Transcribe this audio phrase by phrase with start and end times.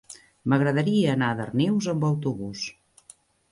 [0.53, 2.67] M'agradaria anar a Darnius amb autobús.